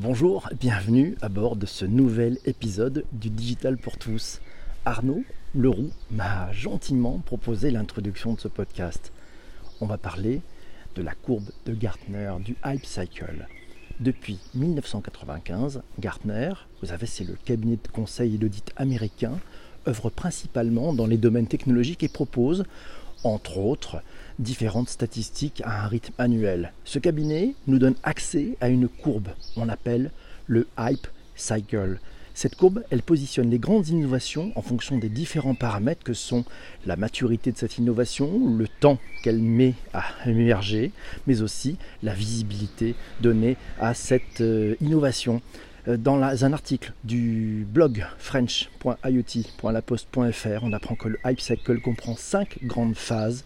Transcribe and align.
Bonjour, 0.00 0.48
bienvenue 0.60 1.16
à 1.22 1.28
bord 1.28 1.56
de 1.56 1.66
ce 1.66 1.84
nouvel 1.84 2.38
épisode 2.44 3.04
du 3.10 3.30
Digital 3.30 3.76
pour 3.76 3.98
tous. 3.98 4.40
Arnaud 4.84 5.24
Leroux 5.56 5.90
m'a 6.12 6.52
gentiment 6.52 7.18
proposé 7.18 7.72
l'introduction 7.72 8.34
de 8.34 8.38
ce 8.38 8.46
podcast. 8.46 9.10
On 9.80 9.86
va 9.86 9.98
parler 9.98 10.40
de 10.94 11.02
la 11.02 11.14
courbe 11.14 11.50
de 11.66 11.74
Gartner, 11.74 12.32
du 12.44 12.54
Hype 12.64 12.86
Cycle. 12.86 13.48
Depuis 13.98 14.38
1995, 14.54 15.82
Gartner, 15.98 16.52
vous 16.80 16.90
savez, 16.90 17.06
c'est 17.06 17.24
le 17.24 17.34
cabinet 17.44 17.74
de 17.82 17.88
conseil 17.88 18.36
et 18.36 18.38
d'audit 18.38 18.70
américain, 18.76 19.40
œuvre 19.88 20.10
principalement 20.10 20.92
dans 20.92 21.08
les 21.08 21.18
domaines 21.18 21.48
technologiques 21.48 22.04
et 22.04 22.08
propose, 22.08 22.62
entre 23.24 23.58
autres, 23.58 24.02
différentes 24.38 24.88
statistiques 24.88 25.62
à 25.64 25.84
un 25.84 25.88
rythme 25.88 26.14
annuel. 26.18 26.72
Ce 26.84 26.98
cabinet 26.98 27.54
nous 27.66 27.78
donne 27.78 27.96
accès 28.02 28.56
à 28.60 28.68
une 28.68 28.88
courbe, 28.88 29.28
on 29.56 29.68
appelle 29.68 30.10
le 30.46 30.66
Hype 30.78 31.06
Cycle. 31.34 31.98
Cette 32.34 32.54
courbe, 32.54 32.84
elle 32.90 33.02
positionne 33.02 33.50
les 33.50 33.58
grandes 33.58 33.88
innovations 33.88 34.52
en 34.54 34.62
fonction 34.62 34.96
des 34.96 35.08
différents 35.08 35.56
paramètres 35.56 36.04
que 36.04 36.14
sont 36.14 36.44
la 36.86 36.94
maturité 36.94 37.50
de 37.50 37.58
cette 37.58 37.78
innovation, 37.78 38.54
le 38.56 38.68
temps 38.68 38.98
qu'elle 39.24 39.40
met 39.40 39.74
à 39.92 40.04
émerger, 40.24 40.92
mais 41.26 41.42
aussi 41.42 41.78
la 42.04 42.14
visibilité 42.14 42.94
donnée 43.20 43.56
à 43.80 43.92
cette 43.92 44.40
euh, 44.40 44.76
innovation. 44.80 45.42
Euh, 45.88 45.96
dans 45.96 46.44
un 46.44 46.52
article 46.52 46.92
du 47.04 47.66
blog 47.68 48.04
french.iot.laposte.fr, 48.18 50.62
on 50.62 50.72
apprend 50.72 50.94
que 50.94 51.08
le 51.08 51.18
Hype 51.24 51.40
Cycle 51.40 51.80
comprend 51.80 52.14
cinq 52.16 52.58
grandes 52.62 52.96
phases 52.96 53.44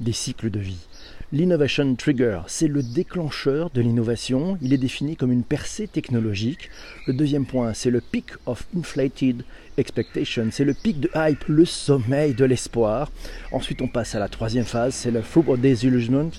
des 0.00 0.12
cycles 0.12 0.50
de 0.50 0.60
vie. 0.60 0.86
L'innovation 1.30 1.94
trigger, 1.94 2.40
c'est 2.46 2.68
le 2.68 2.82
déclencheur 2.82 3.68
de 3.74 3.82
l'innovation. 3.82 4.56
Il 4.62 4.72
est 4.72 4.78
défini 4.78 5.14
comme 5.14 5.30
une 5.30 5.42
percée 5.42 5.86
technologique. 5.86 6.70
Le 7.06 7.12
deuxième 7.12 7.44
point, 7.44 7.74
c'est 7.74 7.90
le 7.90 8.00
peak 8.00 8.30
of 8.46 8.66
inflated 8.74 9.42
expectation, 9.76 10.48
c'est 10.50 10.64
le 10.64 10.72
pic 10.72 11.00
de 11.00 11.10
hype, 11.14 11.44
le 11.46 11.66
sommeil 11.66 12.32
de 12.32 12.46
l'espoir. 12.46 13.12
Ensuite, 13.52 13.82
on 13.82 13.88
passe 13.88 14.14
à 14.14 14.18
la 14.18 14.28
troisième 14.28 14.64
phase, 14.64 14.94
c'est 14.94 15.10
le 15.10 15.20
fruit 15.20 15.44
of 15.48 15.60
disillusionment, 15.60 16.30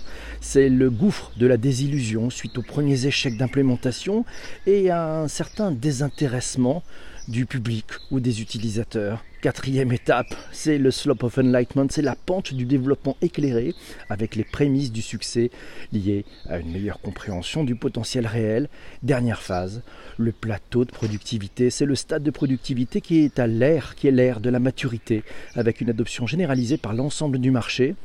c'est 0.41 0.69
le 0.69 0.89
gouffre 0.89 1.33
de 1.37 1.45
la 1.45 1.57
désillusion 1.57 2.31
suite 2.31 2.57
aux 2.57 2.63
premiers 2.63 3.05
échecs 3.05 3.37
d'implémentation 3.37 4.25
et 4.65 4.89
à 4.89 5.21
un 5.21 5.27
certain 5.27 5.69
désintéressement 5.69 6.81
du 7.27 7.45
public 7.45 7.85
ou 8.11 8.19
des 8.19 8.41
utilisateurs. 8.41 9.23
Quatrième 9.41 9.93
étape, 9.93 10.35
c'est 10.51 10.77
le 10.77 10.91
slope 10.91 11.23
of 11.23 11.37
enlightenment, 11.37 11.87
c'est 11.89 12.01
la 12.01 12.15
pente 12.15 12.53
du 12.53 12.65
développement 12.65 13.15
éclairé 13.21 13.73
avec 14.09 14.35
les 14.35 14.43
prémices 14.43 14.91
du 14.91 15.01
succès 15.01 15.49
liées 15.93 16.25
à 16.49 16.59
une 16.59 16.71
meilleure 16.71 16.99
compréhension 16.99 17.63
du 17.63 17.75
potentiel 17.75 18.27
réel. 18.27 18.67
Dernière 19.01 19.41
phase, 19.41 19.81
le 20.17 20.33
plateau 20.33 20.83
de 20.83 20.91
productivité, 20.91 21.69
c'est 21.69 21.85
le 21.85 21.95
stade 21.95 22.23
de 22.23 22.31
productivité 22.31 22.99
qui 22.99 23.19
est 23.19 23.39
à 23.39 23.47
l'ère, 23.47 23.95
qui 23.95 24.07
est 24.07 24.11
l'ère 24.11 24.41
de 24.41 24.49
la 24.49 24.59
maturité, 24.59 25.23
avec 25.55 25.79
une 25.79 25.89
adoption 25.89 26.27
généralisée 26.27 26.77
par 26.77 26.93
l'ensemble 26.93 27.39
du 27.39 27.51
marché 27.51 27.95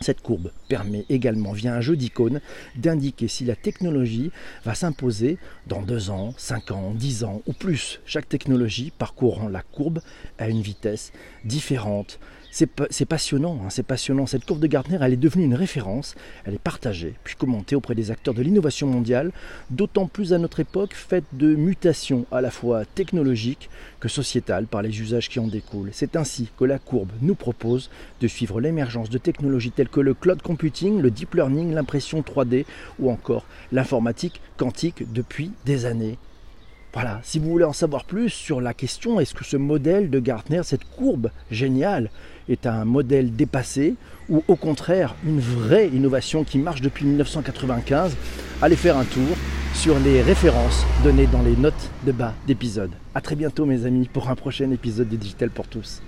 cette 0.00 0.22
courbe 0.22 0.50
permet 0.68 1.04
également, 1.08 1.52
via 1.52 1.74
un 1.74 1.80
jeu 1.80 1.96
d'icônes, 1.96 2.40
d'indiquer 2.76 3.28
si 3.28 3.44
la 3.44 3.56
technologie 3.56 4.30
va 4.64 4.74
s'imposer 4.74 5.38
dans 5.66 5.82
2 5.82 6.10
ans, 6.10 6.34
5 6.36 6.70
ans, 6.70 6.92
10 6.94 7.24
ans 7.24 7.42
ou 7.46 7.52
plus. 7.52 8.00
Chaque 8.06 8.28
technologie 8.28 8.92
parcourant 8.96 9.48
la 9.48 9.62
courbe 9.62 10.00
à 10.38 10.48
une 10.48 10.62
vitesse 10.62 11.12
différente 11.44 12.18
c'est 12.50 13.06
passionnant, 13.06 13.60
hein, 13.62 13.70
c'est 13.70 13.82
passionnant. 13.82 14.26
Cette 14.26 14.44
courbe 14.44 14.60
de 14.60 14.66
Gartner, 14.66 14.98
elle 15.00 15.12
est 15.12 15.16
devenue 15.16 15.44
une 15.44 15.54
référence, 15.54 16.14
elle 16.44 16.54
est 16.54 16.58
partagée, 16.58 17.14
puis 17.24 17.36
commentée 17.36 17.76
auprès 17.76 17.94
des 17.94 18.10
acteurs 18.10 18.34
de 18.34 18.42
l'innovation 18.42 18.86
mondiale, 18.86 19.32
d'autant 19.70 20.06
plus 20.06 20.32
à 20.32 20.38
notre 20.38 20.60
époque 20.60 20.94
faite 20.94 21.24
de 21.32 21.54
mutations 21.54 22.26
à 22.32 22.40
la 22.40 22.50
fois 22.50 22.84
technologiques 22.84 23.68
que 24.00 24.08
sociétales 24.08 24.66
par 24.66 24.82
les 24.82 25.00
usages 25.00 25.28
qui 25.28 25.38
en 25.38 25.46
découlent. 25.46 25.90
C'est 25.92 26.16
ainsi 26.16 26.48
que 26.58 26.64
la 26.64 26.78
courbe 26.78 27.10
nous 27.20 27.34
propose 27.34 27.90
de 28.20 28.28
suivre 28.28 28.60
l'émergence 28.60 29.10
de 29.10 29.18
technologies 29.18 29.70
telles 29.70 29.88
que 29.88 30.00
le 30.00 30.14
cloud 30.14 30.42
computing, 30.42 31.00
le 31.00 31.10
deep 31.10 31.34
learning, 31.34 31.72
l'impression 31.74 32.20
3D 32.20 32.64
ou 32.98 33.10
encore 33.10 33.44
l'informatique 33.72 34.40
quantique 34.56 35.12
depuis 35.12 35.52
des 35.64 35.84
années. 35.84 36.18
Voilà, 37.00 37.20
si 37.22 37.38
vous 37.38 37.48
voulez 37.48 37.64
en 37.64 37.72
savoir 37.72 38.02
plus 38.02 38.28
sur 38.28 38.60
la 38.60 38.74
question, 38.74 39.20
est-ce 39.20 39.32
que 39.32 39.44
ce 39.44 39.56
modèle 39.56 40.10
de 40.10 40.18
Gartner, 40.18 40.62
cette 40.64 40.82
courbe 40.82 41.30
géniale, 41.48 42.10
est 42.48 42.66
un 42.66 42.84
modèle 42.84 43.36
dépassé 43.36 43.94
ou 44.28 44.42
au 44.48 44.56
contraire 44.56 45.14
une 45.24 45.38
vraie 45.38 45.86
innovation 45.86 46.42
qui 46.42 46.58
marche 46.58 46.80
depuis 46.80 47.04
1995, 47.04 48.16
allez 48.60 48.74
faire 48.74 48.98
un 48.98 49.04
tour 49.04 49.36
sur 49.74 49.96
les 50.00 50.22
références 50.22 50.84
données 51.04 51.28
dans 51.28 51.42
les 51.42 51.54
notes 51.54 51.88
de 52.04 52.10
bas 52.10 52.34
d'épisode. 52.48 52.90
A 53.14 53.20
très 53.20 53.36
bientôt 53.36 53.64
mes 53.64 53.86
amis 53.86 54.08
pour 54.12 54.28
un 54.28 54.34
prochain 54.34 54.68
épisode 54.72 55.08
de 55.08 55.14
Digital 55.14 55.50
pour 55.50 55.68
tous. 55.68 56.02